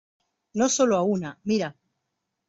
[0.55, 1.77] no solo a una, mira.